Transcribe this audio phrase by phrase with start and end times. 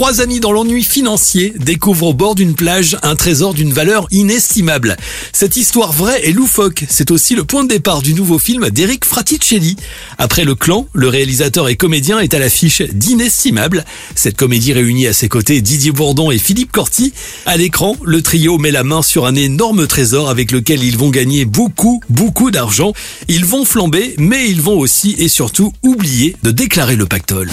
[0.00, 4.96] Trois amis dans l'ennui financier découvrent au bord d'une plage un trésor d'une valeur inestimable.
[5.34, 9.04] Cette histoire vraie et loufoque, c'est aussi le point de départ du nouveau film d'Eric
[9.04, 9.76] Fraticelli.
[10.16, 13.84] Après Le Clan, le réalisateur et comédien est à l'affiche d'Inestimable.
[14.14, 17.12] Cette comédie réunit à ses côtés Didier Bourdon et Philippe Corti.
[17.44, 21.10] À l'écran, le trio met la main sur un énorme trésor avec lequel ils vont
[21.10, 22.94] gagner beaucoup, beaucoup d'argent.
[23.28, 27.50] Ils vont flamber, mais ils vont aussi et surtout oublier de déclarer le pactole.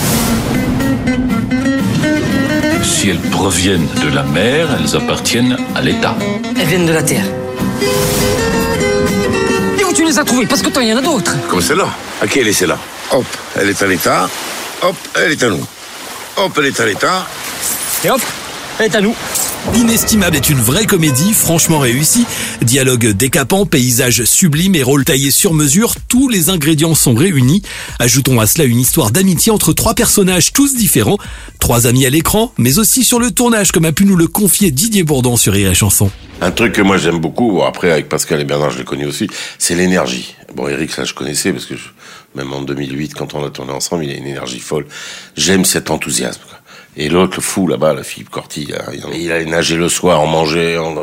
[3.08, 6.14] Si elles proviennent de la mer, elles appartiennent à l'État.
[6.60, 7.24] Elles viennent de la terre.
[9.80, 10.46] Et où tu les as trouvées?
[10.46, 11.34] Parce que toi, il y en a d'autres.
[11.48, 11.88] Comme celle-là?
[12.22, 12.78] À qui elle est celle-là?
[13.12, 13.24] Hop,
[13.56, 14.30] elle est à l'État.
[14.82, 15.66] Hop, elle est à nous.
[16.36, 17.26] Hop, elle est à l'État.
[18.04, 18.20] Et hop,
[18.78, 19.16] elle est à nous.
[19.76, 22.26] Inestimable est une vraie comédie, franchement réussie.
[22.62, 27.62] Dialogue décapant, paysage sublime et rôle taillé sur mesure, tous les ingrédients sont réunis.
[28.00, 31.18] Ajoutons à cela une histoire d'amitié entre trois personnages tous différents,
[31.60, 34.72] trois amis à l'écran, mais aussi sur le tournage comme a pu nous le confier
[34.72, 36.10] Didier Bourdon sur Rire Chanson.
[36.42, 39.28] Un truc que moi j'aime beaucoup, après avec Pascal et Bernard je les connais aussi,
[39.58, 40.36] c'est l'énergie.
[40.56, 41.76] Bon Eric ça je connaissais parce que
[42.36, 44.86] même en 2008 quand on a tourné ensemble il a une énergie folle.
[45.36, 46.42] J'aime cet enthousiasme.
[46.98, 48.68] Et l'autre le fou là-bas, le Philippe Corti,
[49.14, 50.96] il, allait nager le soir, on mangeait, on,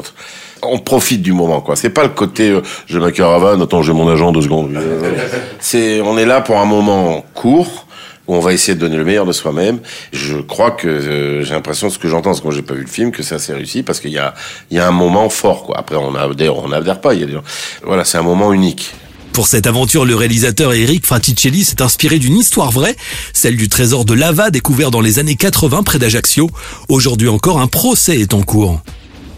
[0.62, 1.76] on profite du moment quoi.
[1.76, 4.76] C'est pas le côté euh, j'ai ma caravane, attends j'ai mon agent deux secondes.
[5.60, 7.86] C'est on est là pour un moment court
[8.26, 9.78] où on va essayer de donner le meilleur de soi-même.
[10.12, 12.80] Je crois que euh, j'ai l'impression, ce que j'entends, parce que moi j'ai pas vu
[12.80, 14.34] le film, que c'est assez réussi parce qu'il y a,
[14.70, 15.78] il y a un moment fort, quoi.
[15.78, 17.14] Après, on adhère, on adhère pas.
[17.14, 17.44] Il y a des gens-
[17.82, 18.94] Voilà, c'est un moment unique.
[19.34, 22.94] Pour cette aventure, le réalisateur Eric Fraticelli s'est inspiré d'une histoire vraie,
[23.32, 26.48] celle du trésor de lava découvert dans les années 80 près d'Ajaccio.
[26.88, 28.80] Aujourd'hui encore, un procès est en cours.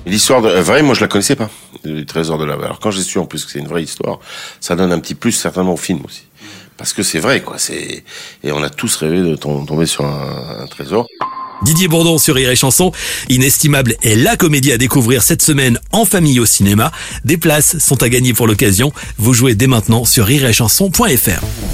[0.04, 1.48] L'histoire euh, vraie, moi je la connaissais pas,
[1.82, 4.18] le trésor de la Alors quand j'ai su en plus que c'est une vraie histoire,
[4.60, 6.22] ça donne un petit plus certainement au film aussi.
[6.76, 7.56] Parce que c'est vrai, quoi.
[7.58, 8.04] C'est
[8.44, 11.06] et on a tous rêvé de tom- tomber sur un trésor.
[11.62, 12.92] Didier Bourdon sur Rire Chanson.
[13.28, 16.92] Inestimable est la comédie à découvrir cette semaine en famille au cinéma.
[17.24, 18.92] Des places sont à gagner pour l'occasion.
[19.18, 21.65] Vous jouez dès maintenant sur rireetchanson.fr.